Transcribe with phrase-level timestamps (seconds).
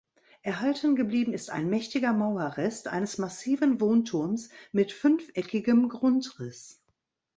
[0.41, 6.81] Erhalten geblieben ist ein mächtiger Mauerrest eines massiven Wohnturms mit fünfeckigem Grundriss.